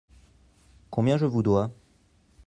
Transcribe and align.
Combien 0.89 1.17
je 1.17 1.27
vous 1.27 1.43
dois? 1.43 1.71